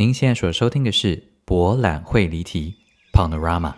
[0.00, 1.14] 您现在所收听的是
[1.44, 2.74] 《博览会离题》
[3.14, 3.74] （Panorama）。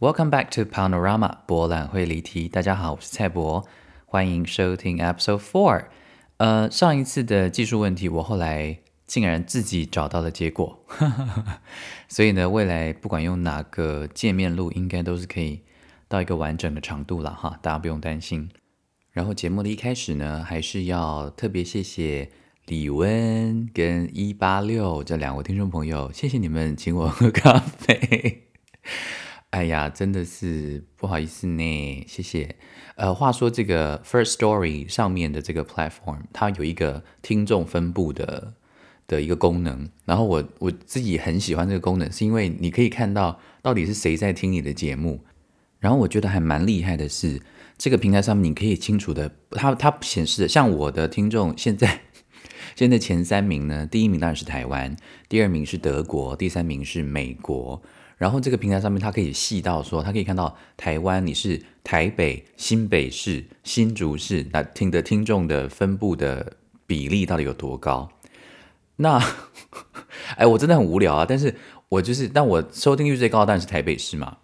[0.00, 2.48] Welcome back to Panorama 博览会离题。
[2.48, 3.64] 大家好，我是蔡博，
[4.06, 5.84] 欢迎收听 Episode Four。
[6.38, 10.84] 呃，上一次的技术问题，我后来竟然自己找到了结果，
[12.08, 15.60] 所以呢，未来不管用哪个界面录，应该都是可以
[16.08, 18.50] 到一个完整的长度了哈，大家不用担心。
[19.10, 22.30] 然后节目的一开始呢，还是要特别谢谢
[22.66, 28.48] 李温跟一八六这两位听众朋友，谢谢你们请我喝咖啡。
[29.50, 32.56] 哎呀，真的是不好意思呢，谢谢。
[32.96, 38.54] 呃，话说这个 First Story 上面的这个 platform，它有一个听众分布的
[39.06, 45.20] 的一个功能，然后我我自己很喜欢这个功能，是因为你可以看到到底是谁在听你的节目。
[45.80, 47.40] 然后我觉得还蛮厉害的是，
[47.76, 52.00] 这个平台上面你可以清楚的，它它显示的，像我的听众 现在
[52.74, 54.96] 现在前三名呢，第一名当然是台湾，
[55.28, 57.82] 第二名是德国，第三名是美国。
[58.16, 66.56] 然后这个平台上面，它可以细到说，它可以看到台湾你是台北、新北市、新竹市那听的听众的分布的
[66.86, 68.08] 比例到底有多高？
[68.96, 69.20] 那
[70.36, 71.26] 哎，我真的很无聊啊！
[71.28, 71.54] 但是
[71.88, 74.38] 我就是，但我收听率最高的当然是台北市嘛。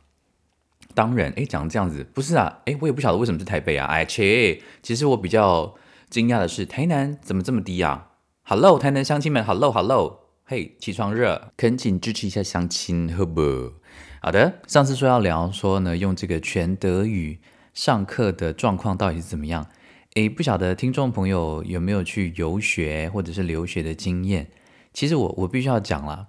[0.95, 2.61] 当然，哎，讲这样子不是啊？
[2.67, 3.87] 哎，我也不晓得为什么是台北啊？
[3.87, 5.75] 哎切，其实我比较
[6.09, 8.09] 惊讶的是，台南怎么这么低啊
[8.43, 10.19] ？Hello，台南乡亲们，Hello，Hello。
[10.45, 13.75] 嘿，起床热，恳请支持一下乡亲，好不？
[14.21, 17.39] 好的，上次说要聊说呢，用这个全德语
[17.73, 19.67] 上课的状况到底是怎么样？
[20.15, 24.51] 诶，不晓得听众朋友有没有去游学或者是留学的经验？
[24.93, 26.27] 其实我我必须要讲啦，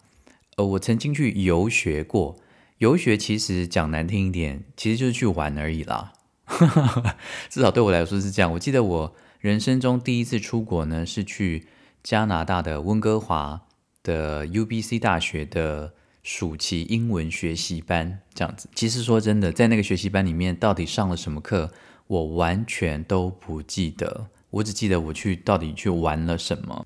[0.58, 2.38] 呃，我曾经去游学过，
[2.78, 6.14] 游学其实讲难听一点，其实就是去玩而已啦。
[7.50, 8.52] 至少对我来说是这样。
[8.54, 11.68] 我记得我人生中第一次出国呢，是去
[12.04, 13.62] 加拿大的温哥华。
[14.04, 15.94] 的 UBC 大学的
[16.24, 21.72] 暑期英文学习班这样子，其实说真的，在那个学习班里面，到底上了什么课，
[22.12, 24.28] 我完全都不记得。
[24.50, 26.86] 我只记得我去到底去玩了什么。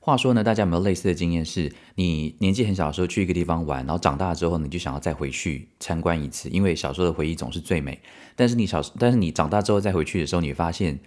[0.00, 1.44] 话说呢，大家有没有类似的经验？
[1.44, 8.00] 是你年纪很小的时候去一个地方玩，然后长大之后你就想要再回去参观一次，因为小时候的回忆总是最美。
[8.34, 10.98] 但是你小，但是你长大之后再回去的时候，你发现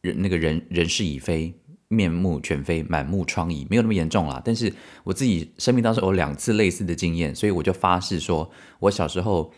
[0.00, 1.54] 人那个人人事已非。
[1.88, 4.42] 面目全非，满目疮痍，没有那么严重啦。
[4.44, 4.72] 但是
[5.04, 8.50] 我自己生命当中有两次类似的经验，所以我就发誓说，
[8.80, 9.52] 我小时候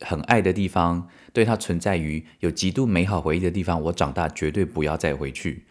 [0.00, 5.64] 很爱的地方，对它存在于有极度美好回忆的地方，我长大绝对不要再回去。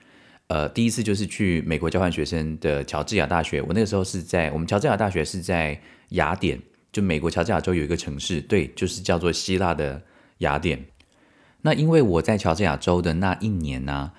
[0.47, 10.02] 呃，第一次就是去美国交换学生的乔治亚大学，我那个时候是在我们乔治亚大学是在雅典，就美国乔治亚州有一个城市，对，就是叫做希腊的
[10.40, 10.85] 雅典。
[11.62, 14.12] 那因为我在乔治亚州的那一年呢。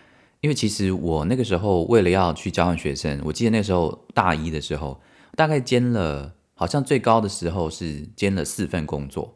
[0.42, 5.00] 因为其实我那个时候为了要去交换学生，我记得那时候大一的时候，
[5.34, 9.34] 大概兼了，好像最高的时候是兼了四份工作，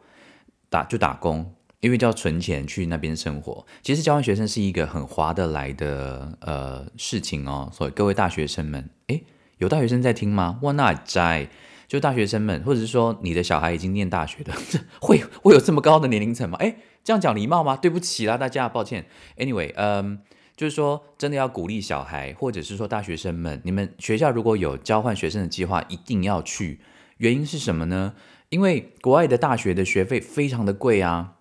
[0.71, 3.67] 打就打工，因为就要存钱去那边生活。
[3.83, 9.23] 其实交换学生是一个很划得来的呃事情哦，所以各位大学生们，诶，
[9.59, 10.59] 有大学生在听吗？
[10.63, 11.51] 哇，那在
[11.87, 14.55] 就大学生们，或者是说你的小孩已经念大学的，
[15.01, 16.57] 会会有这么高的年龄层吗？
[16.61, 17.77] 诶，这样讲礼貌吗？
[17.77, 19.05] 对不起啦，大家，抱歉。
[19.37, 20.21] Anyway，嗯。
[20.57, 26.81] 就是说，真的要鼓励小孩，或者是说大学生们，你们学校如果有交换学生的计划，一定要去。
[27.17, 28.13] 原因是什么呢？
[28.51, 31.37] 因为国外的大学的学费非常的贵啊。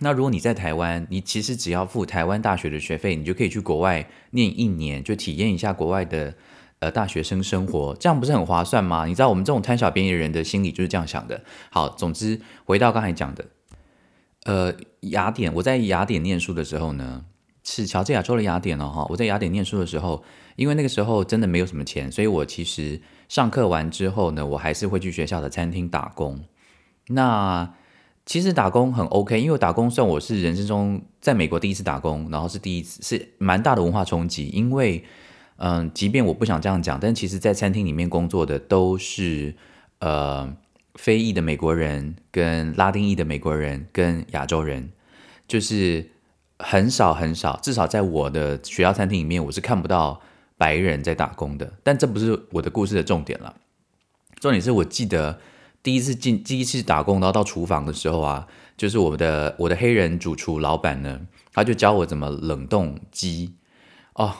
[0.00, 6.34] 那如果你在台湾，你其实只要付台湾大学的学费，你就可以去国外念一年，就体验一下国外的
[6.80, 9.06] 呃大学生生活，这样不是很划算吗？
[9.06, 11.42] 你知道我们这种贪小便宜的人的心理就是这样想的。
[11.70, 13.46] 好，总之回到刚才讲的，
[14.44, 17.24] 呃，雅典，我在雅典念书的时候呢。
[17.64, 19.06] 是乔治亚州的雅典哦，哈！
[19.08, 20.24] 我在雅典念书的时候，
[20.56, 23.00] 因为那个时候真的没有什么钱，所以我其实
[23.32, 26.38] 上课完之后呢，我还是会去学校的餐厅打工。
[27.06, 27.72] 那
[28.26, 34.48] 其实打工很 OK，因为打工算我是人生中在美国第一次打工，然后是第一次是蛮大的文化冲击。
[34.48, 35.02] 因为
[35.56, 39.54] 嗯，即便我不想这样讲，但其实，在餐厅里面工作的都是
[40.00, 40.54] 呃
[40.96, 44.90] 非裔的美国人、跟拉丁裔的美国人、跟亚洲人，
[45.48, 46.10] 就是。
[46.64, 50.20] 很少很少，至少在我的学校餐厅里面，我是看不到
[50.62, 51.72] 白人在打工的。
[51.82, 53.52] 但这不是我的故事的重点了。
[54.38, 55.40] 重点是我记得
[55.82, 61.20] 第一次进第一次打工，然后到厨房的时候啊，就是我的我的黑人主厨老板呢，
[61.52, 63.54] 他就教我怎么冷冻鸡。
[64.14, 64.34] 哦，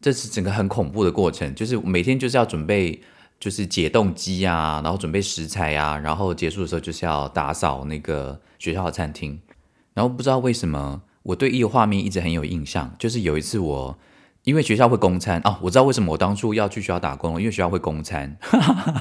[0.00, 3.00] 这是整个很恐怖的过程，就是每天就是要准备，
[3.38, 9.40] 就是解冻机啊，然后准备食材啊，然后结束的时候就是要打扫那个学校的餐厅。
[9.94, 13.98] 然后不知道为什么，我对一个画面一直很有印象，就是有一次我。
[14.44, 18.36] 因为学校会供餐啊，我知道为什么我当初要去学校打工，因为学校会供餐，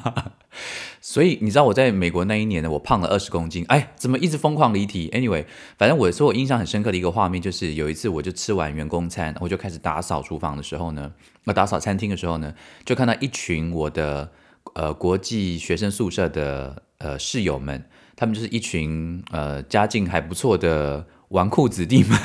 [1.01, 3.66] 所以你知道我在美国那一年呢，我胖了二十公斤。
[3.68, 5.45] 哎，怎么一直疯狂离题？Anyway，
[5.78, 11.12] 反正我说我印象很深刻的一个画面，就是有一次我就吃完员工餐，我就开始打扫厨房的时候呢，
[11.44, 12.54] 那打扫餐厅的时候呢，
[12.86, 14.31] 就看到一群我的
[14.75, 17.84] 呃国际学生宿舍的呃室友们，
[18.16, 22.18] 他们就是一群呃家境还不错的纨绔子弟们，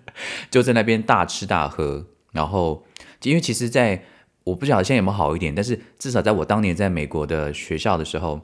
[0.50, 2.04] 就在那边大吃大喝。
[2.32, 2.84] 然后，
[3.22, 4.02] 因为其实，在
[4.44, 8.40] 我不晓得现在有没有好一点，但是至少在我当年在美国的学校的时候，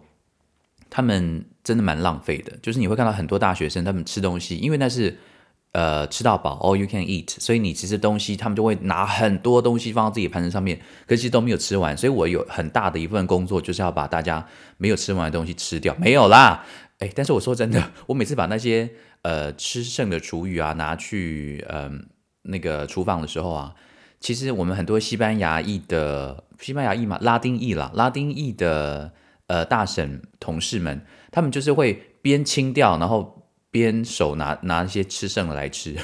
[0.88, 2.56] 他们真的蛮浪费的。
[2.62, 5.18] 就是你会看到很多大学生他们吃东西，因为那是
[5.72, 11.96] 呃吃到饱，all you can eat，所以你其实东西他们就会拿很多东西放到自己盘子上面，可是都没有吃完。
[11.96, 14.46] 所以我有很大的一份工作就是要把大家
[14.78, 15.94] 没有吃完的东西吃掉。
[15.98, 16.64] 没有啦，
[17.00, 18.90] 哎，但是我说真的，我每次把那些
[19.22, 22.06] 呃吃剩的厨余啊拿去嗯。
[22.44, 23.74] 那个厨房的时候啊，
[24.20, 29.12] 其实我们很多西班牙裔的西班牙裔嘛，拉丁裔啦，拉丁裔的
[29.48, 35.96] 呃大婶同事们，他们就是会边清掉，然后边手拿拿一些吃剩的来吃，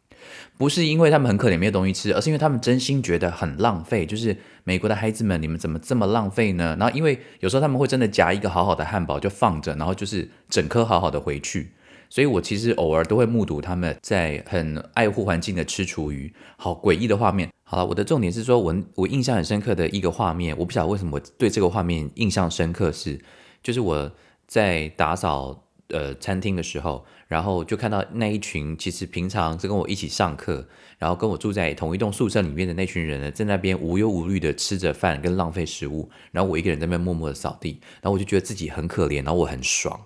[0.56, 4.06] 不是因为他们很可怜没有东西吃，而是因为他们真心觉得很浪费。
[4.06, 6.76] 就是美国的孩子们，你们怎么这么浪费呢？
[6.78, 11.72] 然后因为有时候他们会真的夹一个好好的汉堡就放着，然后就是整颗好好的回去。
[12.08, 17.50] 所以，我其实偶尔都会目睹他们在很爱护环境的吃厨余，好诡异的画面。
[17.64, 23.20] 好了，我的重点是说，我我印象很深刻的一个画面，我不晓得为什么我对这个画面印象深刻，是
[23.62, 24.10] 就是我
[24.46, 30.64] 在打扫呃餐厅的时候，然后就看到那一群其实平常是跟我一起上课，
[30.98, 40.00] 然后跟我住在同一栋宿舍里面的那群人呢，在那边无忧无虑的吃着饭跟浪费食物，然后我一个人在那边默默的扫地，然后我就觉得自己很可怜，然后我很爽。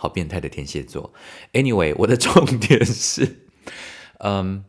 [0.00, 1.12] 好变态的天蝎座。
[1.52, 3.44] Anyway，我的重点是，
[4.20, 4.64] 嗯，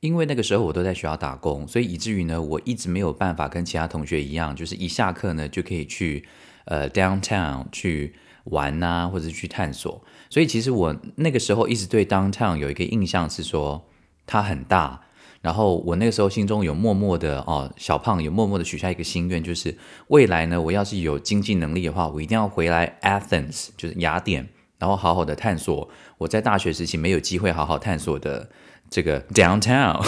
[0.00, 6.26] 因为那个时候我都在学校打工，所以以至于呢，我一直没有办法跟其他同学一样，就是一下课呢就可以去
[6.64, 8.14] 呃 downtown 去
[8.44, 10.02] 玩呐，或者去探索。
[10.30, 13.86] 所以其实我那个时候一直对 downtown 有一个印象是说
[14.24, 15.02] 它很大。
[15.42, 19.76] 然后我那个时候心中有默默的哦，小胖有默默的许下一个心愿，就是
[20.06, 24.48] 未来呢，我要是有经济能力的话，我一定要回来 Athens，就是雅典。
[24.82, 25.88] 然后好好的探索
[26.18, 28.50] 我在大学时期没有机会好好探索的
[28.90, 30.02] 这个 downtown，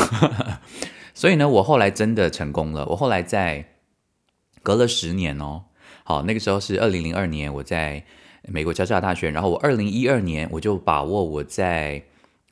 [1.15, 2.85] 所以呢，我后来真的成功了。
[2.87, 3.67] 我后来在
[4.65, 5.67] 隔了十年哦，
[6.03, 8.05] 好，那个时候是二零零二年，我在
[8.49, 9.31] 美国加州大学。
[9.31, 12.03] 然后我二零一二年我就把握我在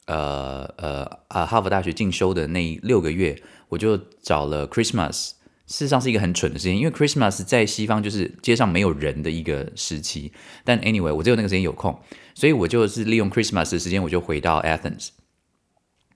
[0.07, 5.33] 呃呃啊哈佛大学进修的那六个月，我就找了 Christmas。
[5.73, 10.31] 事实上是一个很蠢的事情，因为 Christmas 在西方就是街上没有人的一个时期。
[10.65, 11.99] 但 anyway，我只有那个时间有空，
[12.35, 15.09] 所以我就是利用 Christmas 的时间，我就回到 Athens。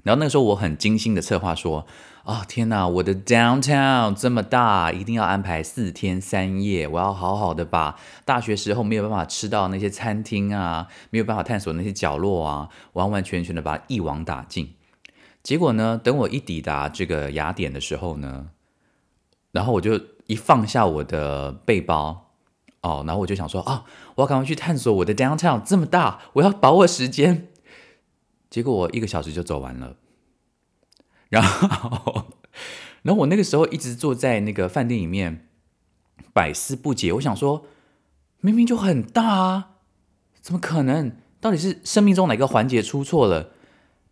[0.02, 1.86] 然后那个时候我很精心的策划说
[2.24, 14.74] ：“啊，天哪，我的 downtown 这么大，一定要安排四天三夜，我要好好的把大学时候没有办法吃到那些餐厅啊，没有办法探索那些角落啊，完完全全的把它一网打尽。”
[15.42, 18.48] 结果呢，等我一抵达这个雅典的时候呢。
[19.56, 22.32] 然后我就一放下我的背包，
[22.82, 23.84] 哦，然后我就想说啊，
[24.16, 27.48] 我要赶快去探索我的 downtown 这么大，我要把握时间。
[28.50, 29.96] 结果我一个小时就走完了，
[31.30, 32.26] 然后，
[33.00, 35.48] 然后我那个时候一直坐在那个饭店里面
[36.34, 37.14] 百思不解。
[37.14, 37.64] 我想说，
[38.42, 39.70] 明明就很大啊，
[40.42, 41.16] 怎么可能？
[41.40, 43.52] 到底是生命中哪个环节出错了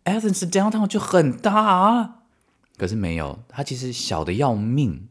[0.05, 2.21] ？Athens downtown 就很大啊，
[2.77, 5.09] 可是没有，它其实小的要命。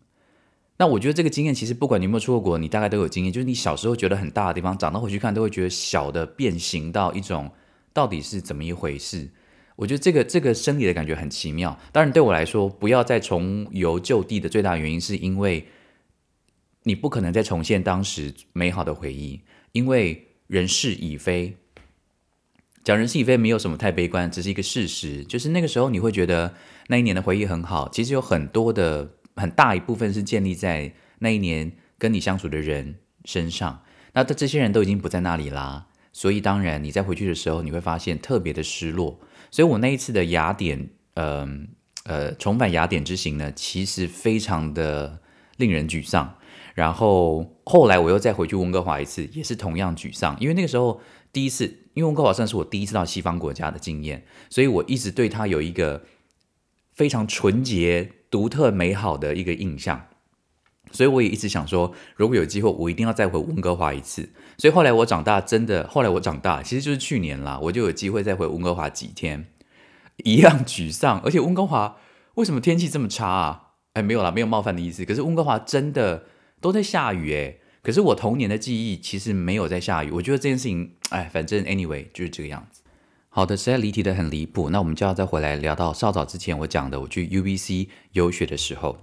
[0.76, 3.32] 那我觉得这个经验其实不管你有没有出过国，你大概都有经验。
[3.32, 7.48] 就是你小时候觉得很大的地方，长大回去看都会觉得小的变形到一种
[7.92, 9.30] 到底是怎么一回事？
[9.76, 11.78] 我觉得这个这个生理的感觉很奇妙。
[11.92, 15.68] 当然对我来说，不要再重游旧地的最大原因是因为
[16.82, 21.56] 你不可能再重现当时美好的回忆，因为人事已非。
[22.82, 25.24] 讲人事已非没有什么太悲观，只是一个事实。
[25.24, 26.52] 就是那个时候你会觉得
[26.88, 29.08] 那一年的回忆很好，其实有很多的。
[29.36, 39.18] 很大一部分是建立在那一年跟你相处的人身上，那这这些人都已经不在那里啦，所以当然你再回去的时候，你会发现特别的失落。
[39.50, 41.48] 所以我那一次的雅典，呃
[42.04, 45.20] 呃，重返雅典之行呢，其实非常的
[45.56, 46.36] 令人沮丧。
[46.74, 51.00] 然后后来我又再回去温哥华一次，也是同样沮丧，因为那个时候
[51.32, 51.64] 第一次，
[51.94, 56.04] 因为温哥华算是我第一次到西方国家的经验，所以我一直对他有一个
[56.92, 58.10] 非常纯洁。
[58.34, 60.08] 独特美好的一个印象。
[60.90, 64.28] 所以我也一直想说，如果有机会，我一定要再回温哥华一次。
[64.58, 69.46] 所以后来我长大，真的，后来我长大，其实就是去年啦，我就有机会再回温哥华几天，
[70.24, 71.20] 一样沮丧。
[71.20, 71.96] 而且温哥华
[72.34, 73.62] 为什么天气这么差啊？
[73.92, 75.04] 哎，没有啦，没有冒犯的意思。
[75.04, 76.24] 可是温哥华真的
[76.60, 77.58] 都在下雨哎。
[77.82, 80.10] 可是我童年的记忆其实没有在下雨。
[80.10, 82.82] 我觉得这件事情，哎，反正 anyway 就是这个样子。
[83.36, 84.70] 好的，实在离题的很离谱。
[84.70, 88.96] 那我们就要再回来聊到稍早之前我讲的，我去 UBC 游学的时候。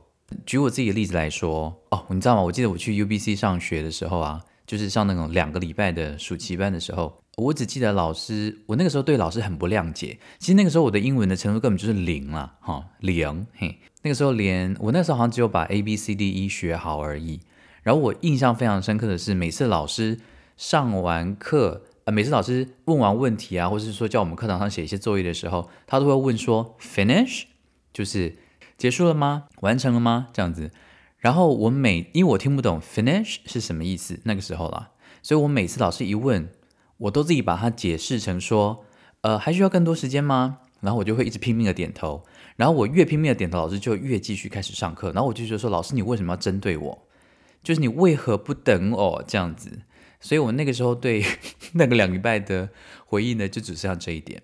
[0.46, 2.42] 举我自己的例子来说，哦，你知道吗？
[2.42, 10.18] 我记得我去 UBC 上学的时候啊，就是上那种两个礼拜的暑期班的时候，我只记得老师，我那个时候对老师很不谅解。
[10.40, 13.46] 其实那个时候我的英文的程度根本就是零了，哈，零。
[13.58, 17.42] 嘿，那个时候连我那时候好像只有把 A B C D E 学好而已。
[17.84, 20.22] 然后我印象非常深刻的是，每次老师
[20.56, 27.44] 上完课，呃，每次老师问完问题啊，或者是说叫我们课堂上写一些作业的时候，他都会问说 “finish”，
[27.94, 28.38] 就是。
[28.78, 29.44] 结束了吗？
[29.60, 30.30] 完成了吗？
[30.34, 30.72] 这样子，
[31.20, 34.90] 然后我每因为我听不懂 finish 是什么意思，那个时候啦，
[35.22, 36.50] 所以我每次老师一问，
[36.98, 38.84] 我都自己把它解释成说，
[39.22, 40.62] 呃，还需要更多时间吗？
[40.80, 47.08] 然后我就会一直拼命的点头，然后我越拼命的点头，老师就越继续开始上课，然后我就觉得说，老师你为什么要针对我？
[47.62, 49.82] 就是你为何不等我这样子？
[50.22, 51.22] 所以我那个时候对
[51.74, 52.70] 那个两礼拜的
[53.06, 54.42] 回忆呢，就只剩下这一点。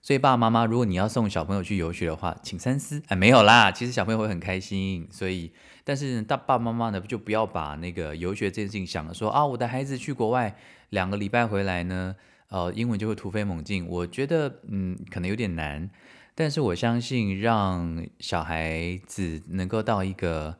[0.00, 3.02] 所以爸爸妈妈，如果你要送小朋友去游学的话，请三思。
[3.08, 5.08] 哎，没有啦，其实小朋友会很开心。
[5.10, 5.50] 所以，
[5.82, 10.56] 但是大爸爸妈妈呢，就不要把那个游学这件事情想了说啊，我的孩子去国外
[10.90, 12.14] 两个礼拜回来呢，
[12.50, 13.84] 呃，英文就会突飞猛进。
[13.88, 15.90] 我觉得，嗯，可能有点难。
[16.36, 20.56] 但是我相信，让小孩子能够到一个。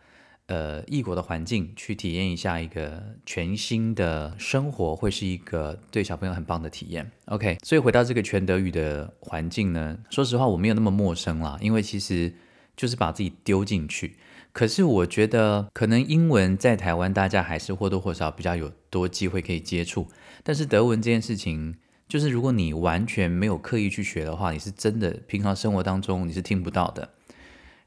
[0.49, 7.11] 呃，异国的环境去体验一下一个全新的生活，会是一个对小朋友很棒的体验。
[7.25, 12.33] OK，所以回到这个全德语的环境呢，说实话我没有那么陌生啦，因为其实
[12.77, 14.15] 就是把自己丢进去。
[14.53, 20.07] 可是我觉得可能英文在台湾大家还是或多或少比较有多机会可以接触，
[20.45, 21.75] 但是德文这件事情，
[22.09, 27.11] 就是如果你完全没有刻意去学的话，你是真的平常生活当中你是听不到的。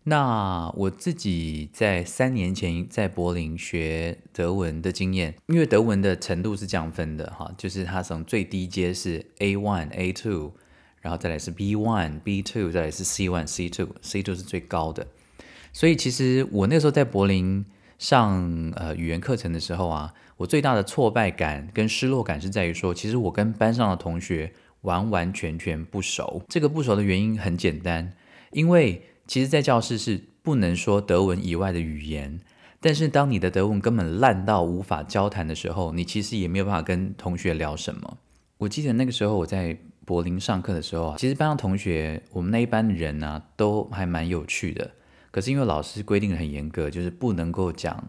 [0.06, 10.54] 那我自己在三年前在柏林学德文的经验，因为德文的程度是这样分的哈，就是它从最低阶是 A one、A two，
[11.02, 15.06] 然后再来是 B one、B two，再来是 C one、C two，C two 是最高的。
[15.74, 17.64] 所以其实我那时候在柏林
[18.00, 26.42] 上呃语言课程的时候啊，我最大的挫败感跟失落感是在于说，其实我跟班上的同学完完全全不熟。
[26.48, 28.14] 这个不熟的原因很简单，
[28.52, 29.04] 因为。
[29.30, 32.40] 其实，在教室是不能说德文以外的语言，
[32.82, 38.18] 但是当你的德文根本烂到无法交谈的时候，你其实也没有办法跟同学聊什么。
[38.58, 44.90] 我记得那个时候我在柏林上课的时候啊，其实班上同学，我们那一班人呢，都还蛮有趣的。
[45.30, 48.04] 可是因为老师规定的很严格，就是不能够讲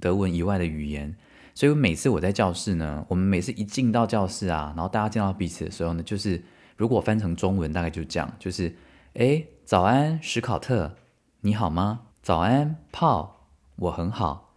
[0.00, 1.14] 德文以外的语言，
[1.54, 6.42] 所以每次我在教室呢，我们每次一进到教室啊，然后大家见到彼此的时候呢，就是
[6.78, 8.74] 如果翻成中文，大概就这样，就是
[9.16, 9.44] 哎。
[9.72, 10.96] 早安，史考特，
[11.40, 12.08] 你好吗？
[12.22, 14.54] 早安，泡，我很好。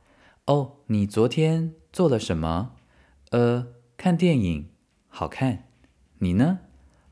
[0.47, 2.73] 哦，你昨天做了什么？
[3.31, 4.71] 呃，看电影，
[5.07, 5.69] 好看。
[6.17, 6.59] 你呢？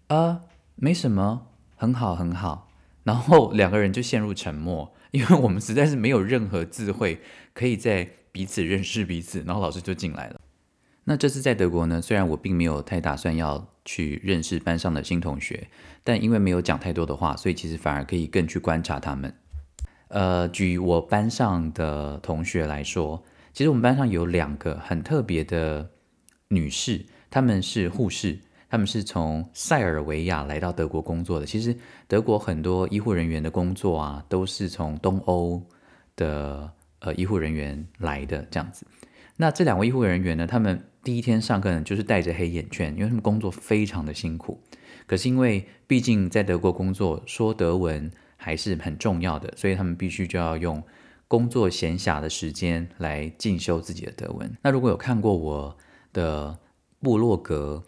[0.08, 0.42] 啊，
[0.76, 2.68] 没什么，很好，很好。
[3.04, 7.22] 然后两个人就陷入沉默，因为我们实在是没有任何智慧
[7.54, 9.44] 可以在彼此认识彼此。
[9.44, 10.42] 然后老师就进来了。
[11.06, 15.68] 那这次在德国呢，虽然我并没有太打算要去认识班上的新同学，
[16.04, 19.34] 但因为没有讲太多的话，所以其实反而可以更去观察他们。
[20.10, 25.90] 呃，举我班上的同学来说，其实我们班上有两个很特别的
[26.50, 31.46] 女士，她们是护士，她们是从塞尔维亚来到德国工作的。
[31.46, 31.76] 其实
[32.08, 35.62] 德国很多医护人员的工作啊，都是从东欧
[36.16, 38.86] 的呃医护人员来的这样子。
[39.36, 44.62] 那这两位医护人员呢，他们第一天上课呢，就是戴着黑眼圈，因为他们工作非常的辛苦。
[45.06, 50.82] 可是因为毕竟在德国工作，说德文还是很重要的，所以他们必须就要用
[51.28, 54.56] 工作闲暇的时间来进修自己的德文。
[54.62, 55.78] 那如果有看过我
[56.14, 56.58] 的
[57.02, 57.84] 部落格，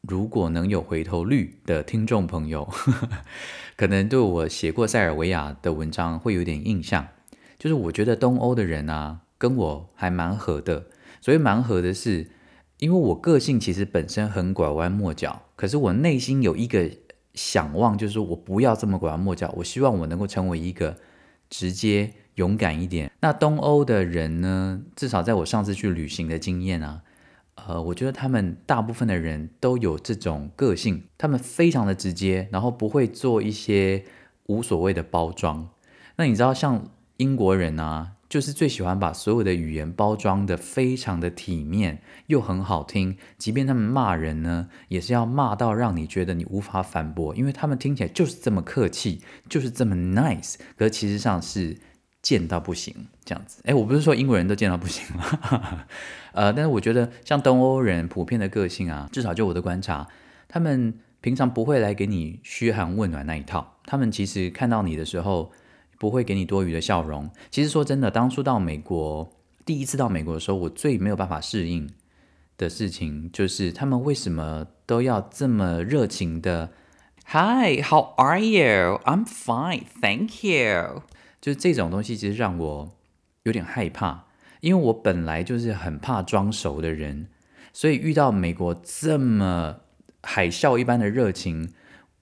[0.00, 2.68] 如果能有回头率的听众朋友，
[3.76, 7.06] 可能对我写过塞尔维亚的文章会有点印象。
[7.56, 10.86] 就是我觉得东欧的人啊，跟我还蛮合的。
[11.22, 12.30] 所以盲盒的是，
[12.78, 16.90] 因为我个性其实本身很拐弯抹角，可是我内心有一个
[17.32, 20.98] 想望，就是说我不要这么拐弯抹角，我希望我能够成为一个
[21.48, 23.10] 直接、勇敢一点。
[23.20, 27.02] 那东欧的人呢，至少在我上次去旅行的经验啊，
[27.54, 34.04] 呃，我觉得他们大部分的人都有这种个性，他们非常的直接，然后不会做一些
[34.46, 35.68] 无所谓的包装。
[36.16, 43.18] 那你知道像英国人啊，就是最喜欢把所有的语言包装的非常的体面，又很好听。
[43.36, 49.20] 即便他们骂人呢，也是要骂到让你觉得你无法反驳，因为他们听起来就是这么客气，
[49.50, 50.54] 就是这么 nice。
[50.78, 51.76] 可是其实上是
[52.22, 53.60] 贱到不行这样子。
[53.66, 55.86] 哎，我不是说英国人都贱到不行了，
[56.32, 60.08] 呃，但是我觉得像东欧人普遍的个性啊，至少就我的观察，
[60.48, 63.74] 他们平常不会来给你嘘寒问暖那一套。
[63.84, 65.52] 他们其实看到你的时候。
[66.02, 67.30] 不会给你多余的笑容。
[67.48, 69.32] 其实说真的，当初到美国，
[69.64, 71.88] 第一次到美国的时候，我最没有办法适应
[72.58, 76.72] 的事情，就是他们为什么都要这么热情的
[77.26, 79.00] ？Hi, how are you?
[79.04, 81.04] I'm fine, thank you。
[81.40, 82.96] 就是这种东西，其实让我
[83.44, 84.24] 有点害怕，
[84.60, 87.28] 因为我本来就是很怕装熟的人，
[87.72, 89.76] 所以遇到美国这么
[90.24, 91.72] 海啸一般的热情。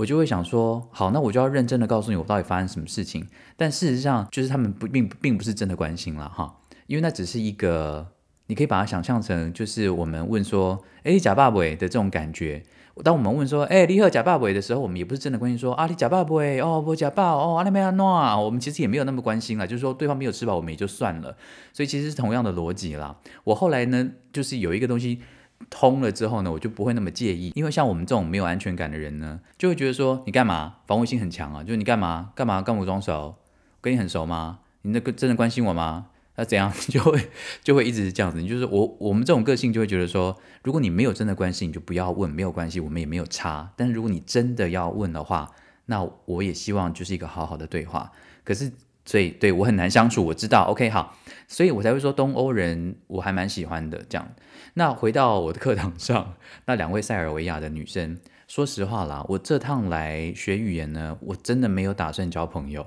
[0.00, 3.26] 我就会想说，好，那我就要认真的告诉你我到底发生什么事情。
[3.54, 8.08] 但事实上，就是他们不并并不是真的关心了哈，因为那只是一个，
[8.46, 12.62] 你可以把它想象成就是我们问说，哎，假爸爸的这种感觉。
[13.04, 21.36] 当我们问说，哎，你和假爸爸的时候，我们也不是真的关心说，啊，你假爸爸哦，不假爸哦，阿里没阿诺啊，我们其实也没有那么关心了，就是说对方没有吃饱，我们也就算了。
[21.74, 23.18] 所以其实是同样的逻辑啦。
[23.44, 25.20] 我后来呢，就是有一个东西。
[25.68, 31.62] 通了之后呢，我就不会那么介意，因为像我们这种没有安全感的人呢，就会觉得说你干嘛防卫心很强啊？
[31.62, 33.36] 就是你干嘛干嘛干我装熟？
[33.80, 34.60] 跟你很熟吗？
[34.82, 36.06] 你那个真的关心我吗？
[36.36, 37.28] 那怎样 就会
[37.62, 38.40] 就会一直是这样子？
[38.40, 43.72] 你就是我我们这种个性就会觉得说，如果你没有真的关心，你就不要问，没有关系，我们也没有差。
[43.76, 45.50] 但是如果你真的要问的话，
[45.86, 48.12] 那我也希望就是一个好好的对话。
[48.44, 48.72] 可是。
[49.10, 50.62] 所以对我很难相处，我知道。
[50.66, 51.16] OK，好，
[51.48, 54.04] 所以我才会说东欧人我还蛮喜欢的。
[54.08, 54.30] 这样，
[54.74, 56.34] 那回到我的课堂上，
[56.66, 62.86] 那两位塞尔维亚的女生，说实话啦，我这趟来学语言呢，我真的没有打算交朋友，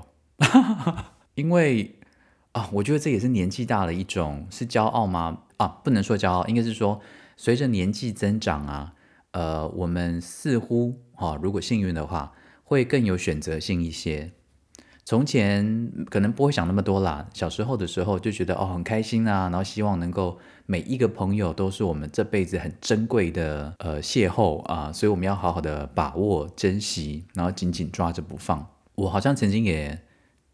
[1.36, 2.00] 因为
[2.54, 5.40] 啊，我觉得这也是年纪大了一种是骄傲吗？
[5.58, 7.02] 啊，不能说骄傲，应该是说
[7.36, 8.94] 随着年纪增长啊，
[9.32, 12.32] 呃，我们似乎啊，如果幸运的话，
[12.64, 14.32] 会更有选择性一些。
[15.06, 28.66] 从前可能不会想那么多啦，小时候的时候就觉得哦很开心啊，然后希望能够每一个朋友都是我们这辈子很珍贵的呃邂逅啊，所以我们要好好的把握珍惜，然后紧紧抓着不放。
[28.96, 30.00] 我好像曾经也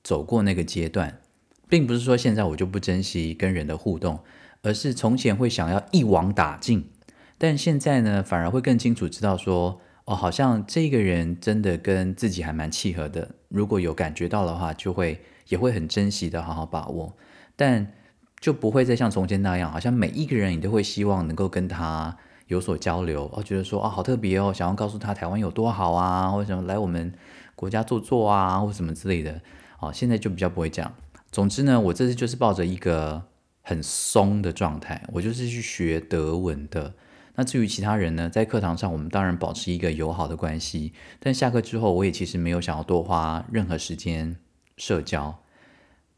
[0.04, 1.20] 走过那个阶段，
[1.68, 4.20] 并不是说现在我就不珍惜跟人的互动，
[4.64, 6.90] 而是从前会想要一网打尽，
[7.38, 9.82] 但现在呢反而会更清楚知道说。
[10.06, 13.36] 哦，好像这个人真的跟自己还蛮契合的。
[13.50, 17.16] 如果有感觉到的话，就会也会很珍惜的好好把握，
[17.56, 17.92] 但
[18.40, 27.14] 就不会再像从前那样，好像每一个人你都会希望能够跟他有所交流，哦，觉得说哦好特别哦，想要告诉他台湾有多好啊，或者什么来我们
[27.56, 29.42] 国家坐坐啊，或什么之类的。
[29.80, 30.94] 哦，现在就比较不会这样。
[31.32, 33.24] 总之呢，我这次就是抱着一个
[33.62, 36.94] 很松的状态，我就是去学德文的。
[37.40, 44.36] 那至于其他人呢，在课堂上我们当然保持一个友好的关系，但下课之后我也其实没有想要多花任何时间
[44.76, 45.42] 社交。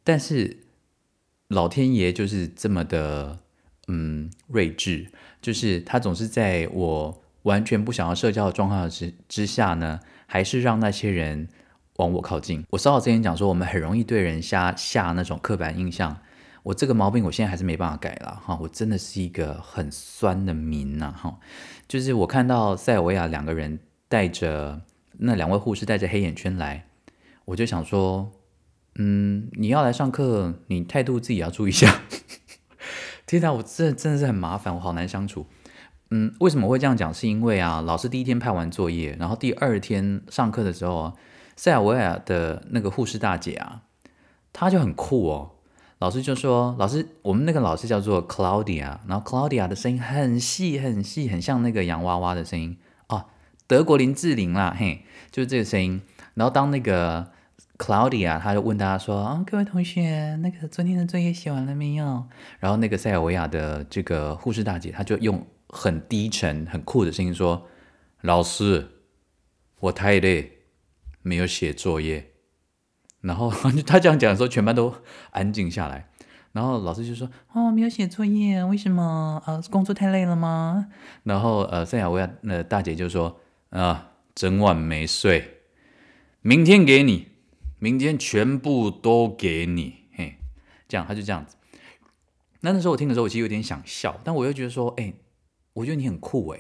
[0.03, 0.62] 但是
[1.47, 3.38] 老天爷就是这么的，
[3.88, 11.47] 嗯，睿智，就是他总是在我完全不想要社交的状况之之下呢，还是让那些人
[11.97, 12.65] 往我靠近。
[12.71, 16.17] 我稍早之前讲说，我们很容易对人下下那种刻板印象。
[16.63, 18.58] 我这个毛病，我现在还是没办法改了哈。
[18.62, 21.39] 我真的是一个很酸的民呐哈。
[21.88, 24.82] 就是我看到塞尔维亚两个人带着
[25.17, 26.86] 那两位护士带着黑眼圈来，
[27.45, 28.32] 我就想说，
[28.95, 32.02] 嗯，你要来上课，你态度自己要注意一下。
[33.26, 35.47] 天哪，我这真的是很麻烦，我好难相处。
[36.12, 37.13] 嗯，为什么会这样讲？
[37.13, 41.13] 是因为啊，老师第一天派完作业，然后第二天上课的时候啊，
[41.56, 43.84] 塞尔维亚的那个护士大姐啊，
[44.54, 45.52] 她就很酷哦。
[46.01, 52.75] 老师就说：“老师，我们那个老师叫做 Claudia，然后 Claudia 的声音很细很细，很像那个洋娃娃的声音
[53.07, 53.25] 哦，
[53.67, 56.01] 德国林志玲啦，嘿，就是这个声音。
[56.33, 57.31] 然后当那个
[57.77, 62.25] Claudia，他就问大家说：啊，各位同学，那个昨天的作业写完了没有？
[62.59, 67.67] 然后那个塞尔维亚的这个护士大姐，她就用很低沉、很酷的声音说：
[68.21, 68.87] 老师，
[69.81, 70.51] 我太累，
[71.21, 72.29] 没有写作业。”
[73.21, 73.51] 然后
[73.88, 74.93] 他这样讲的时候，全班都
[75.31, 76.07] 安静下来。
[76.53, 79.41] 然后老师就说：“哦，没有写作业，为什么？
[79.45, 80.88] 啊，工作太累了吗？”
[81.23, 83.39] 然后呃，塞亚维亚那大姐就说
[83.71, 85.62] ：“啊，整晚没睡，
[86.41, 87.29] 明天给你，
[87.79, 90.36] 明天全部都给你。”嘿，
[90.89, 91.55] 这样他就这样子。
[92.60, 95.13] 那那时候我听的时候，我其实有点想笑，但我又觉得说：“哎，
[95.71, 96.60] 我觉得你很酷哎，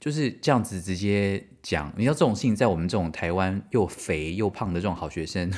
[0.00, 1.92] 就是这样子直接讲。
[1.96, 5.52] 你知道这种事情，在我们这种台湾又肥又胖的这种好学生。”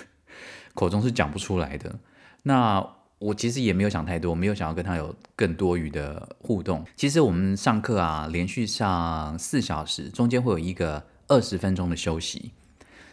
[0.75, 1.95] 口中是讲不出来的。
[2.43, 2.85] 那
[3.19, 6.85] 我其实也没有想太多，没有想要跟他有更多余的互动。
[6.97, 12.53] 其实我们上课啊，连续上四小时，中间会有一个二十分钟的休息。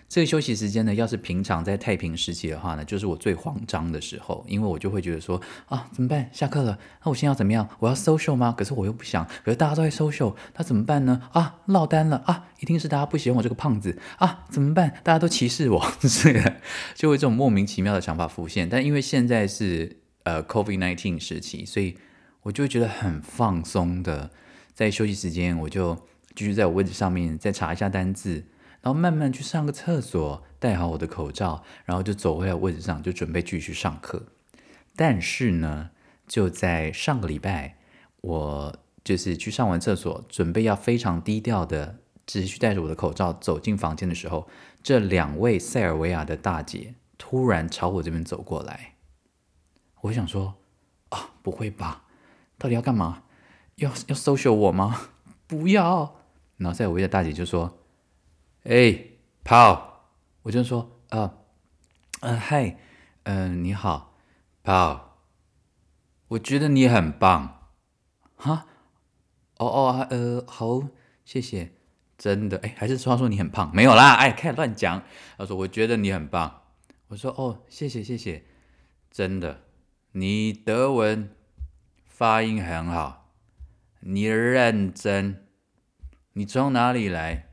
[0.10, 6.28] 这个休息时间呢，要是平常在太平时期的话呢，就是我最慌张的时候，因为我就会觉得说啊，怎么办？
[6.34, 7.70] 下课了，那我现在要怎么样？
[7.78, 8.52] 我要 social 吗？
[8.58, 11.22] 可是我又不想，可是大家都在 social，那怎么办呢？
[11.32, 14.96] 啊，落单了啊，一定是大家不喜欢我这个胖子啊，怎么办？
[15.04, 16.56] 大家都歧视我， 是的，
[16.96, 18.68] 就会这种莫名其妙的想法浮现。
[18.68, 21.96] 但因为现在是呃 COVID nineteen 时期，所以
[22.42, 24.32] 我就会觉得很放松的，
[24.74, 25.96] 在休息时间，我就
[26.34, 28.46] 继续在我位置上面再查一下单字。
[28.82, 34.28] 然后慢慢去上个厕所，戴好我的口罩，然后就走回来位置上，就准备继续上课。
[34.96, 35.90] 但是呢，
[36.28, 37.78] 就在上个礼拜，
[38.22, 44.48] 我就是去上完厕所，准备要非常低调的继续戴着我的口罩走进房间的时候，
[44.82, 48.96] 这两位塞尔维亚的大姐突然朝我这边走过来。
[50.02, 50.56] 我想说
[51.10, 52.04] 啊，不会吧？
[52.58, 53.24] 到底要干嘛？
[53.76, 55.02] 要要 social 我吗？
[55.48, 56.16] 不要。
[56.56, 57.79] 然后塞尔维亚大姐就说。
[58.64, 59.06] 哎，
[59.44, 60.12] 跑！
[60.44, 61.34] 我就说，啊，
[62.22, 62.78] 呃，嗨，
[63.24, 64.14] 嗯，你好，
[64.64, 65.18] 跑！
[66.30, 67.72] 我觉得你很棒，
[68.36, 68.68] 哈，
[69.58, 70.88] 哦哦，呃，好，
[71.26, 71.72] 谢谢，
[72.18, 73.72] 真的，哎，还是说说你很胖？
[73.74, 75.04] 没有啦，哎，开始乱讲。
[75.38, 76.64] 他说，我觉得你很棒。
[77.08, 78.44] 我说，哦，谢谢，谢谢，
[79.10, 79.62] 真的，
[80.12, 81.36] 你德文
[82.06, 83.32] 发音很好，
[84.02, 85.48] 你认真，
[86.34, 87.49] 你从哪里来？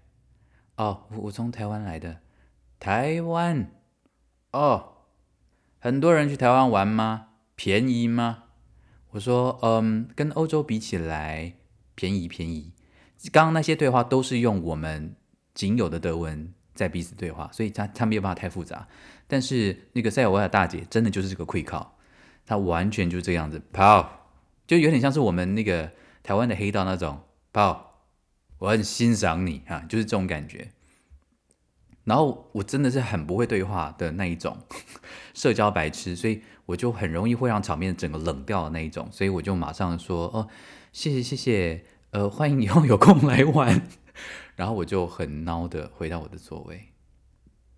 [0.76, 2.20] 哦，我我从台湾来的，
[2.78, 3.70] 台湾，
[4.52, 4.92] 哦，
[5.78, 7.28] 很多人去台湾玩吗？
[7.54, 8.44] 便宜吗？
[9.10, 11.54] 我说，嗯，跟欧洲比起来，
[11.94, 12.72] 便宜便宜。
[13.32, 15.16] 刚刚那些对话都是用我们
[15.54, 18.86] 仅有的德文在彼此对话，所以他他没有办法太复杂。
[19.26, 21.86] 但是那个塞尔维亚大姐真的就是这个 quick
[22.44, 24.28] 她完全就这样子跑，
[24.66, 25.90] 就有点像是我们那个
[26.22, 27.85] 台湾的黑道那种跑。
[28.58, 30.68] 我很欣赏你啊，就是这种感觉。
[32.04, 34.56] 然后我真的是很不会对话的那一种
[35.34, 39.08] 社交白痴，所以我就很容易会让场面整个冷掉的那一种。
[39.10, 40.48] 所以我就马上说：“哦，
[40.92, 43.82] 谢谢谢谢，呃，欢迎以后有空来玩。
[44.54, 46.80] ”然后我就很孬的回到我的座位。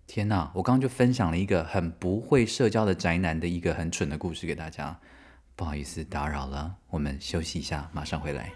[0.05, 0.51] 天哪！
[0.55, 4.99] 我刚刚就分享了一个很不会社交的宅男的一个很蠢的故事给大家，
[5.55, 8.51] 不好意思打扰了，我们休息一下，马上回来。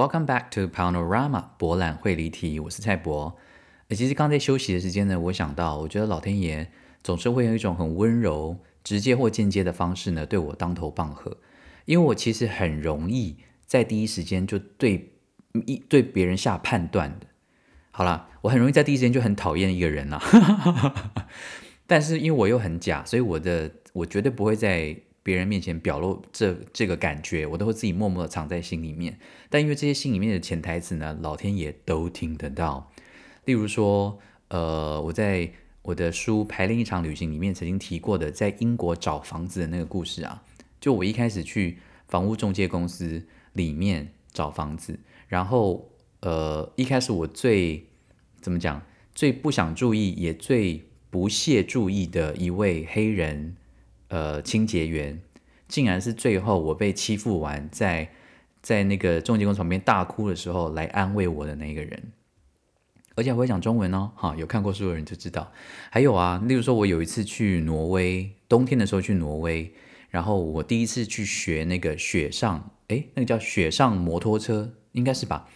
[0.00, 3.36] Welcome back to Panorama 博览会离题，我是蔡博。
[3.90, 11.36] 其实刚在休息的时间呢，我想到，我觉得老天爷总是会用一种很温柔、直接或间接的方式呢，对我当头棒喝。
[11.84, 13.36] 因为我其实很容易
[13.66, 15.12] 在第一时间就对
[15.66, 17.26] 一对别人下判断的。
[17.90, 20.18] 好了，我很容易在第一时间就很讨厌一个人啦。
[21.86, 24.96] 但是因为我又很假，所以我的我绝对不会在。
[25.22, 29.18] 别人面前表露这这个感觉，我都会自己默默的藏在心里面。
[29.48, 32.90] 但因为这些心里面的潜台词呢，老天爷都听得到。
[33.44, 35.52] 例如说，呃，我在
[35.82, 40.42] 我的书《排练一场旅行》里面曾经提过的，在英国找房子的那个故事啊。
[40.80, 41.78] 就我一开始去
[42.08, 47.86] 房屋中介公司里面找房子，然后呃，一开始我最
[48.40, 48.82] 怎么讲，
[49.14, 53.56] 最不想注意，也最不屑注意的一位黑人。
[54.10, 55.22] 呃，清洁员
[55.68, 58.10] 竟然是最后我被欺负完，在
[58.60, 62.12] 在那个中介公司旁边大哭的时候来安慰我的那个人，
[63.14, 65.52] 而且我会讲中文哦，哈，有看过书的人就知道。
[65.90, 69.72] 还有啊，例如说，我有一次去挪威，冬天的时候去挪威，
[70.08, 75.48] 然后我第一次去学那个雪上，哎，那个叫雪上摩托车，应该是吧？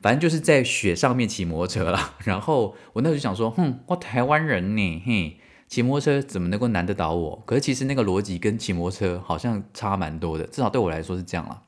[0.00, 2.14] 反正就是在雪上面骑摩托车了。
[2.24, 5.36] 然后我那时候想说，哼，我台湾人呢，嘿。
[5.70, 7.40] 骑摩托车怎么能够难得倒我？
[7.46, 11.62] 可是其实那个逻辑跟骑摩托车好像差蛮多的，至少对我来说是这样了。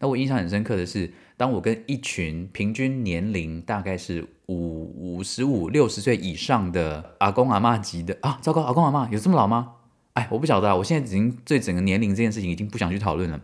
[0.00, 9.72] 那我印象很深刻的是，当我跟一群平均年龄大概是五五十五六十岁以上的阿公阿妈级的啊，糟糕，阿公阿妈有这么老吗？
[10.12, 13.40] 哎，我不晓得啊，我现在已经对整个年龄这件事情已经不想去讨论了。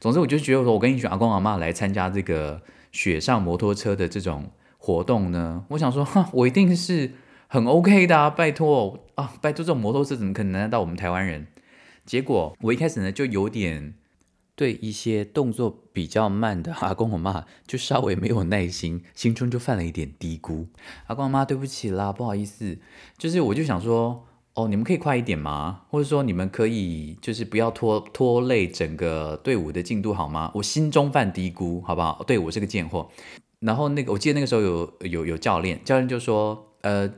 [0.00, 4.50] 总之，我就觉得说我跟一群阿公阿妈来参加这个雪上摩托车的这种。
[4.78, 5.64] 活动呢？
[5.70, 7.10] 我想说，哈，我一定是
[7.48, 8.28] 很 OK 的啊！
[8.30, 11.46] 拜托啊，拜托，这种摩托车怎么可能难得到我们台湾人？
[12.04, 13.94] 结果我一开始呢，就有点
[14.54, 20.66] 对一些动作比较慢的阿公我妈就稍微没有耐心，心中就犯了一点低估。
[21.06, 22.78] 阿公阿妈，对不起啦，不好意思，
[23.18, 25.82] 就是我就想说，哦，你们可以快一点吗？
[25.90, 30.50] 或者说你们可以就是不要拖拖累整个队伍的进度好吗？
[30.54, 32.24] 我心中犯低估，好不好？
[32.26, 33.08] 对我是个贱货。
[33.60, 37.10] 然后那个，我记得那个时候有有有教练，教练就说，呃，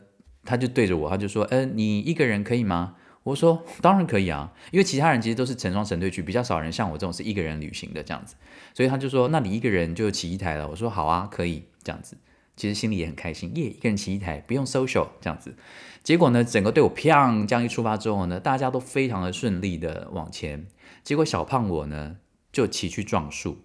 [0.48, 2.94] 他就对着我，他就说，呃，你一个人可以吗？
[3.24, 8.34] 我说当然可以啊，因为其他人其实都是成双成对去，比较少人像我这种是一个人旅行的这样子，
[8.72, 10.66] 所以他就说，那你一个人就骑一台了。
[10.68, 12.16] 我说好啊，可以这样子，
[12.56, 15.54] 其实心里也很开心，耶，一个人骑一台不用 social 这样子。
[16.02, 20.66] 结果呢，整个队伍砰这样一出发之后呢，大家都非常的顺利的往前，
[21.04, 22.16] 结果小胖我呢
[22.50, 23.58] 就骑去撞树。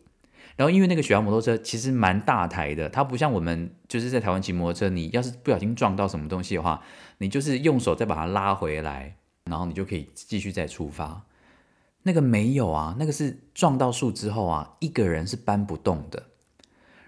[0.56, 6.82] 然后因为那个雪橇摩托车其实蛮大台的，它不像我们就是在台湾骑摩托车，你要是不小心撞到什么东西的话，
[7.18, 11.24] 你就是用手再把它拉回来，然后你就可以继续再出发。
[12.04, 16.28] 那个没有啊，那个是撞到树之后啊，一个人是搬不动的。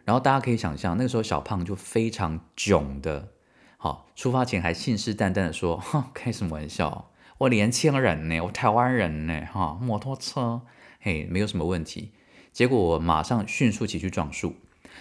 [0.06, 3.30] 然后大家可以想象，那个时候小胖就非常囧的，
[3.78, 7.12] 好，出发前还信誓旦旦的说：“哼，开什么玩笑？
[7.40, 10.62] 我年轻人呢，我台湾人呢，哈，摩托车，
[11.02, 12.14] 嘿，没有什么问题。”
[12.56, 14.54] 结果我马上迅速骑去撞树，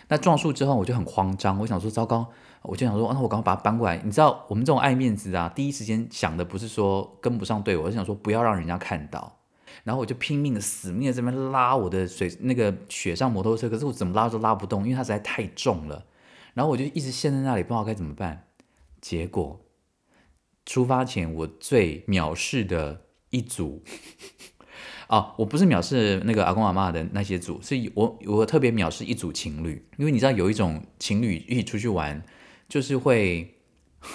[0.08, 2.26] 那撞树之后我就很慌张，我想说糟糕，
[2.62, 4.02] 我就想说那我赶快把它搬过来。
[4.04, 9.38] 你知道我们这种爱面子啊，第一时间想的不是说跟不上队伍，我想说不要让人家看到。
[9.84, 16.06] 然后我就拼命的死命的这边拉我的水那个雪上摩托车，可是我怎么拉都拉不动，因为它实在太重了。
[16.54, 18.48] 然后我就一直陷在那里，不知道该怎么办。
[19.00, 19.60] 结果
[20.66, 23.84] 出发前我最藐视的一组。
[25.08, 32.22] 哦，我不是藐视那个阿公阿妈的那些组，是我我特别藐视一组情侣，因为你知道有一种情侣一起出去玩，
[32.68, 33.54] 就是会，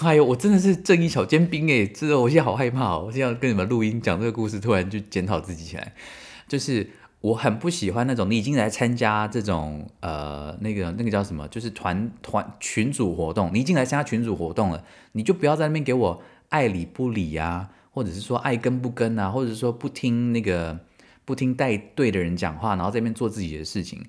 [0.00, 5.92] 哎呦，我真的是正义小尖兵哎，真的，我现在好害怕哦，我现在要跟你们录音讲这个故事，突然就检讨自己起来，
[6.48, 17.70] 就是我很不喜欢那种你已经来参加这种呃那个那个叫什么，就是团团群组活动，你已经来参加群组活动了，你就不要在那边给我爱理不理呀。
[17.90, 20.78] 或者是说爱跟不跟啊，或者是说不听那个
[21.24, 24.04] 不听带队的人讲话，然后这边做自己的事情。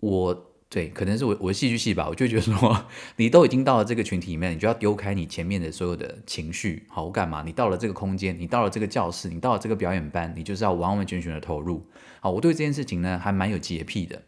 [0.00, 2.86] 我对，可能是我我戏剧系吧，我就觉得说，
[3.16, 7.42] 你都已经到了这个群体里面，你就要丢开你前面的所有的情绪，好干嘛？
[7.46, 11.86] 你到了这个空间，你到了这个教室，你到了这个表演班，你就是要完完全全的投入。
[12.20, 14.22] 好，我对这件事情呢还蛮有洁癖的，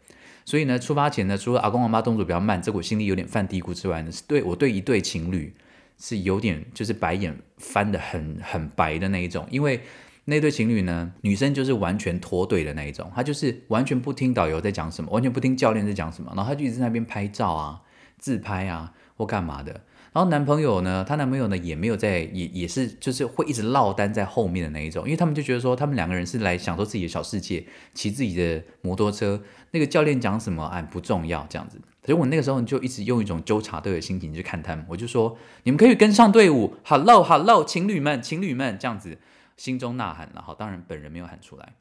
[0.45, 5.53] 所以呢，出发前呢，除了阿公阿妈动作比较慢，这我心里有点犯嘀咕之外呢，是对我对一对情侣。
[5.99, 9.81] 是有点就是白眼翻的很很白的那一种，因为
[10.25, 17.81] 那对情侣呢，女生就是完全脱队的那一种，她就是完全不听导游在讲什么，完全不听教练在讲什么，然后她就一直在那边拍照啊、
[18.17, 19.81] 自拍啊或干嘛的。
[20.11, 29.41] 然后男朋友呢，她男朋友呢也没有在，也也是就是会一直落单在后面的那一种，因为他们就觉得说他们两个人是来享受自己的小世界，骑自己的摩托车，
[29.71, 31.79] 那个教练讲什么哎不重要这样子。
[32.03, 39.19] 所以我那个时候就一直用一种纠察队的心情去看他们，我就说你们可以跟上队伍，Hello Hello，情侣们情侣们这样子
[39.57, 41.73] 心中呐喊了，好，当然本人没有喊出来。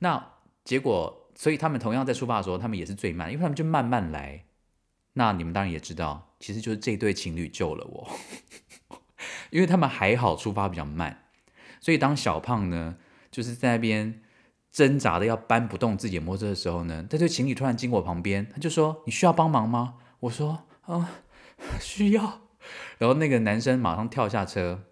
[0.00, 0.32] 那
[0.64, 4.42] 结果，所以他们同样在出发的时候，他们也是最慢，因为他们就慢慢来。
[5.18, 8.10] 那你们当然也知道，其实就是这对情侣救了我，
[9.50, 11.24] 因为他们还好出发比较慢，
[11.80, 12.96] 所以当小胖呢
[13.30, 14.22] 就是在那边。
[14.70, 21.10] 挣扎的要搬不动自己的摩托车的时候呢，这对情侣突然经过旁边，他就说：“你需要帮忙吗？”我说：“啊，
[21.80, 22.42] 需要。”
[22.98, 24.84] 然后那个男生马上跳下车，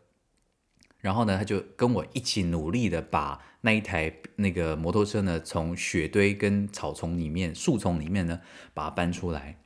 [0.99, 8.41] 然后呢，他就跟我一起努力的把那一台那个摩托车呢，从雪堆跟草丛里面、树丛里面呢，
[8.75, 9.59] 把它搬出来，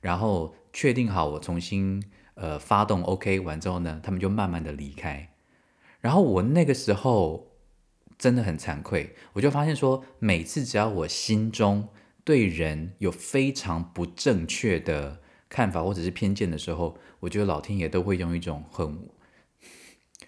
[0.00, 2.02] 然后确定好我重新
[2.34, 5.30] 呃发动 OK 完之后呢，他们就慢慢的离开。
[6.00, 7.46] 然后我那个时候。
[8.18, 11.86] 真的很惭愧，我就发现说，每次只要我心中
[12.24, 19.06] 对人有非常不正确的看法或者是偏见的时候，我觉得老天爷都会用一种很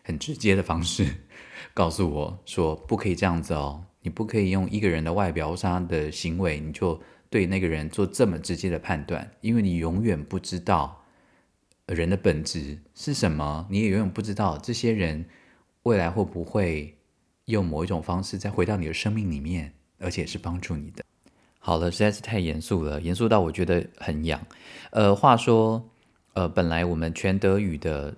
[0.05, 1.25] 很直接的方式
[1.73, 11.05] 告诉我说，不可以这样子哦，你不可以用一个人的外表或他的行为，你就对那个人做这么直接的判断，因为你永远不知道
[11.87, 15.25] 人的本质是什么，你也永远不知道这些人
[15.83, 16.95] 未来会不会。
[17.49, 21.03] 用某一种方式再回到你的生命里面，而且是帮助你的。
[21.59, 24.39] 好了，实在是太严肃了，严肃到我觉得很痒。
[24.91, 25.83] 呃，话说，
[26.35, 28.15] 呃，本来我们全德语的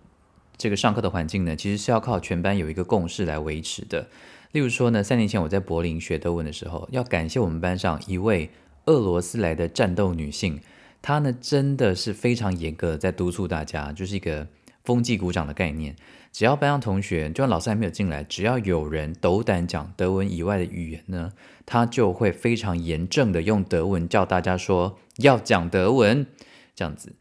[0.56, 4.08] 这个上课的环境呢，其实是要靠全班有一个共识来维持的。
[4.50, 8.50] 例如说呢，三年前我在柏林学德文的时候，要感谢我们班上一位
[8.90, 10.60] 俄罗斯来的战斗女性，
[11.00, 14.48] 她呢真的是非常严格的在督促大家，就是一个
[14.82, 15.94] 风纪鼓掌的概念。
[16.32, 21.32] 只要班上同学，就算老师还没有进来，只要有人斗胆讲德文以外的语言呢，
[21.64, 26.26] 他就会非常严正的用德文叫大家说要讲德文，
[26.74, 27.14] 这样子。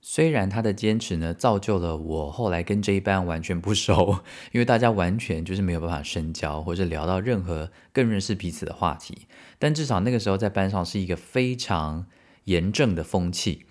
[0.00, 4.20] 虽然他的坚持呢，造就了我后来跟这一班完全不熟，
[4.52, 9.26] 因为大家完全就是没有办法深交或者聊到任何更认识彼此的话题。
[9.58, 12.06] 但至少那个时候在班上是一个非常
[12.44, 13.66] 严正的风气。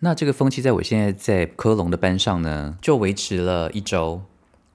[0.00, 4.22] 那这个风气在我现在在科隆的班上呢，就维持了一周。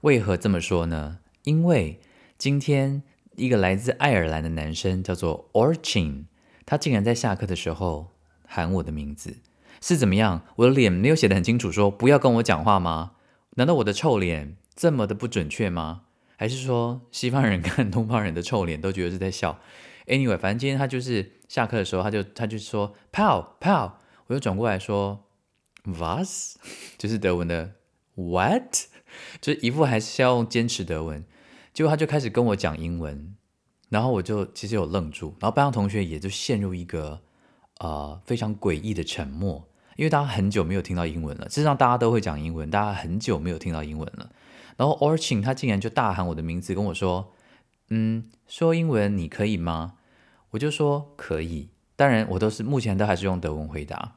[0.02, 1.18] 为何这么说呢？
[1.44, 2.00] 因为
[2.38, 3.02] 今天
[3.36, 6.26] 一个来自爱尔兰的男生叫做 Orchin，
[6.66, 8.12] 他竟然在下课的时候
[8.46, 9.38] 喊我的名字，
[9.82, 10.44] 是怎么样？
[10.58, 13.14] 我的脸没有写得很清楚，说不要跟我讲话吗？
[13.56, 16.02] 难道我的臭脸这么的不准确吗？
[16.38, 19.60] 还是说西方人看东方人的臭脸都觉得是在笑
[20.08, 23.94] ？Anyway，反正今天他就是下课的时候，他就他就说 Pow Pow，
[24.28, 25.26] 我就转过来说
[25.86, 26.58] Was，
[26.98, 27.76] 就是德文的
[28.16, 28.88] What。
[29.40, 31.24] 就是一副还是要用坚持德文，
[31.74, 33.34] 结果他就开始跟我讲英文，
[33.88, 37.22] 然后我就其实有愣住，然后班上同学也就陷入一个
[37.80, 41.48] 呃非常诡异的沉默，因为大家很久没有听到英文了。
[41.48, 44.30] 事实上大家都会讲英文，大家很久没有听到英文了。
[44.76, 47.34] 然后 Orchin 他竟然就大喊我的名字跟我说
[47.90, 49.94] ：“嗯，说英文你可以吗？”
[50.52, 54.14] 我就说可以，当然我都是目前都还是用德文回答。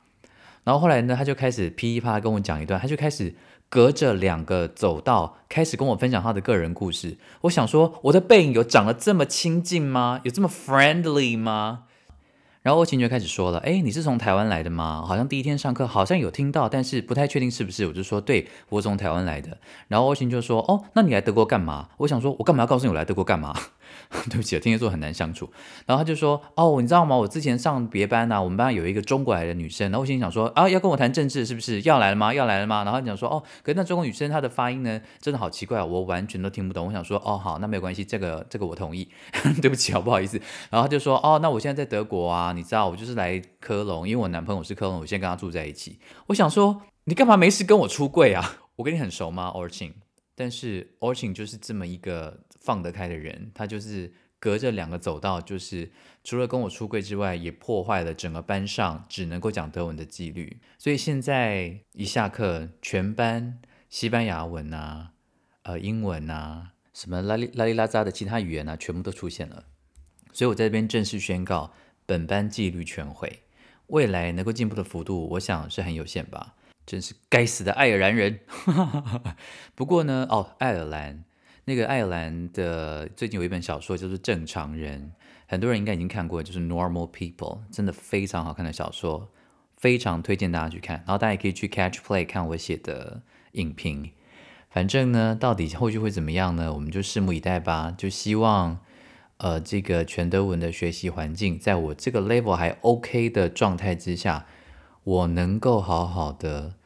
[0.64, 3.35] 然后后来呢，他就开始噼里啪啦跟我讲一段，他就开始。
[3.70, 7.18] 隔着两个走道，开始跟我分享他的个人故事。
[7.42, 10.22] 我想说，我的背影有长得这么亲近吗？
[10.24, 11.85] 有这么 friendly 吗？
[12.68, 15.02] 然后欧晴就开始说了：“哎，你是从台湾来的吗？
[15.09, 19.57] 好像第一天上课好像有听到，但是不太确定是不是。”我就说：“对，我从台湾来的。”
[19.88, 23.57] 然后欧晴就说：“哦，那你来德国干嘛？”我想说：“我干嘛要告诉你我来德国干嘛？”
[24.31, 25.51] 对不起，天蝎座很难相处。
[25.87, 27.17] 然后他就说：“哦，你知道吗？
[27.17, 29.91] 我之前上别班呢，我们班有一个中国来的女生。
[29.91, 31.81] 然后我心里想说：啊，要跟我谈政治是不是？
[31.83, 32.33] 要来了吗？
[32.33, 32.85] 要来了吗？
[32.85, 36.87] 然后讲说：哦，可是那中国女生她的发音呢，真的好奇怪，我完全都听不懂。
[36.87, 39.09] 我想说：哦，好，那没有关系，这个这个我同意。
[39.61, 40.41] 对不起，好不好意思。
[40.71, 45.99] 然后他就说：哦，那我现在在德国啊，你知道，我就是来科隆，因为我男朋友是科隆，我现在跟他住在一起。
[46.27, 48.57] 我想说，你干嘛没事跟我出柜啊？
[48.77, 49.93] 我跟你很熟吗，Orchin？
[50.38, 54.12] 但是 Orchin 就是这么一个放得开的人，他就是。
[54.40, 55.90] 隔着两个走道，就是
[56.22, 60.59] 除了跟我出柜之外，也破坏了整个班上只能够讲德文的纪律。
[60.79, 65.11] 所以现在一下课，全班西班牙文啊、
[65.64, 69.64] 呃英文啊、什么拉里拉里拉扎的其他语言啊，全部都出现了。
[70.33, 71.72] 所以我在这边正式宣告，
[72.07, 73.40] 本班纪律全毁。
[73.88, 76.55] 未来能够进步的幅度，我想是很有限吧。
[76.88, 78.40] 真是该死的爱尔兰人。
[79.77, 81.22] 不过呢，哦，爱尔兰。
[81.66, 85.12] 那个爱尔兰的最近有一本小说，就是《正常人》，
[85.46, 87.37] 很多人应该已经看过，就是《Normal People》，
[87.70, 89.29] 真的非常好看的小说，
[89.77, 90.96] 非常推荐大家去看。
[91.07, 93.20] 然后大家也可以去 Catch Play 看我写的
[93.53, 94.12] 影评。
[94.70, 96.72] 反正呢，到底后续会怎么样呢？
[96.72, 97.94] 我们就拭目以待吧。
[97.96, 98.81] 就希望，
[99.37, 104.46] 呃，这个全德文的学习环境，在我这个 level 还 OK 的状态之下，
[105.05, 106.77] 我能够好好的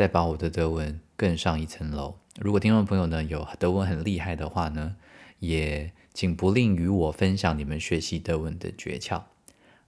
[0.00, 2.14] 再把我的德文更上一层楼。
[2.38, 4.96] 如果听众朋友呢有德文很厉害的话呢，
[5.40, 9.24] 也请不吝与我分享你们学习德文的诀窍。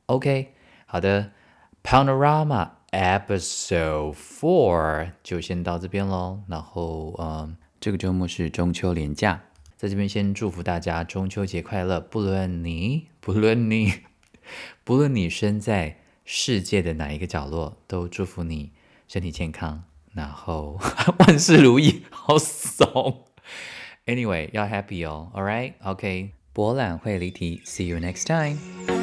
[0.05, 0.53] OK，
[0.85, 1.33] 好的
[1.83, 6.41] ，Panorama Episode Four 就先到这边喽。
[6.47, 9.45] 然后，嗯，这个周末是中秋连假，
[9.79, 11.99] 在这边先祝福大家中秋节快乐。
[11.99, 13.95] 不论你，不论你，
[14.85, 15.97] 不论你身在
[16.27, 18.73] 世界的哪一个角落，都祝福你
[19.09, 19.85] 身体健康。
[20.15, 20.79] 然后
[21.19, 23.25] 万事如意，好怂。
[24.07, 25.31] Anyway，要 happy 哦。
[25.35, 26.33] All right，OK。
[26.53, 29.02] 博览会离题，See you next time。